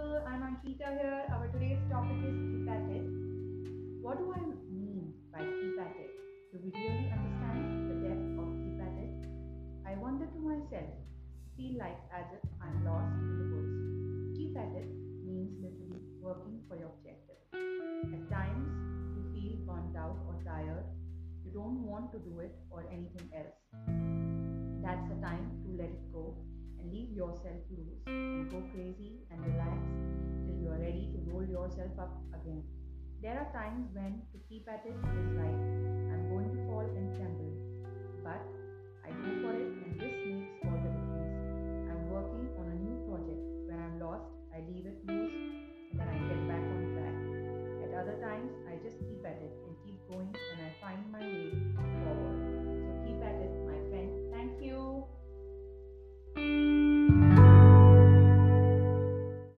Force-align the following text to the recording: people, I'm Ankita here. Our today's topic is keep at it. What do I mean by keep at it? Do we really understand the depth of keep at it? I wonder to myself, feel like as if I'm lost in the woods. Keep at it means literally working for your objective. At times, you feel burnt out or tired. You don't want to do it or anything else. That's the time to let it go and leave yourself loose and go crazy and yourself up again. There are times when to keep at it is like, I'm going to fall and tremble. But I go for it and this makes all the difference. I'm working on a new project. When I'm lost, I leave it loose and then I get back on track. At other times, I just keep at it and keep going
people, 0.00 0.22
I'm 0.26 0.40
Ankita 0.40 0.88
here. 0.96 1.24
Our 1.32 1.48
today's 1.48 1.78
topic 1.90 2.16
is 2.24 2.36
keep 2.48 2.68
at 2.68 2.88
it. 2.88 3.04
What 4.00 4.16
do 4.16 4.32
I 4.32 4.40
mean 4.72 5.12
by 5.32 5.40
keep 5.40 5.76
at 5.76 5.92
it? 5.92 6.10
Do 6.52 6.58
we 6.64 6.72
really 6.72 7.12
understand 7.12 7.84
the 7.84 7.96
depth 8.08 8.40
of 8.40 8.48
keep 8.64 8.80
at 8.80 8.96
it? 8.96 9.12
I 9.84 10.00
wonder 10.00 10.24
to 10.24 10.40
myself, 10.40 10.88
feel 11.56 11.76
like 11.76 12.00
as 12.16 12.24
if 12.32 12.40
I'm 12.62 12.80
lost 12.84 13.12
in 13.12 13.28
the 13.28 13.46
woods. 13.52 14.38
Keep 14.38 14.56
at 14.56 14.72
it 14.72 14.88
means 15.20 15.52
literally 15.60 16.00
working 16.20 16.60
for 16.68 16.76
your 16.76 16.96
objective. 16.96 17.36
At 17.52 18.24
times, 18.32 18.72
you 19.16 19.22
feel 19.36 19.56
burnt 19.68 19.96
out 19.96 20.16
or 20.24 20.40
tired. 20.44 20.88
You 21.44 21.52
don't 21.52 21.84
want 21.84 22.12
to 22.12 22.18
do 22.18 22.40
it 22.40 22.56
or 22.70 22.88
anything 22.88 23.28
else. 23.36 23.58
That's 24.80 25.04
the 25.12 25.20
time 25.20 25.60
to 25.64 25.68
let 25.76 25.92
it 25.92 26.12
go 26.12 26.36
and 26.80 26.92
leave 26.92 27.12
yourself 27.12 27.60
loose 27.68 28.00
and 28.06 28.50
go 28.50 28.62
crazy 28.72 29.20
and 29.30 29.40
yourself 31.60 31.92
up 32.00 32.16
again. 32.32 32.64
There 33.20 33.36
are 33.36 33.52
times 33.52 33.92
when 33.92 34.24
to 34.32 34.38
keep 34.48 34.64
at 34.64 34.80
it 34.88 34.96
is 34.96 35.30
like, 35.36 35.60
I'm 36.08 36.24
going 36.32 36.48
to 36.56 36.60
fall 36.64 36.88
and 36.88 37.12
tremble. 37.12 37.52
But 38.24 38.40
I 39.04 39.12
go 39.12 39.28
for 39.44 39.52
it 39.52 39.68
and 39.68 39.92
this 40.00 40.16
makes 40.24 40.56
all 40.64 40.80
the 40.80 40.88
difference. 40.88 41.36
I'm 41.92 42.08
working 42.08 42.48
on 42.56 42.64
a 42.64 42.76
new 42.80 42.96
project. 43.04 43.44
When 43.68 43.76
I'm 43.76 44.00
lost, 44.00 44.24
I 44.56 44.64
leave 44.64 44.88
it 44.88 45.04
loose 45.04 45.36
and 45.92 46.00
then 46.00 46.08
I 46.08 46.16
get 46.32 46.40
back 46.48 46.64
on 46.64 46.80
track. 46.96 47.16
At 47.84 47.90
other 47.92 48.16
times, 48.24 48.52
I 48.64 48.80
just 48.80 48.96
keep 49.04 49.20
at 49.28 49.36
it 49.44 49.52
and 49.52 49.76
keep 49.84 50.00
going 50.08 50.32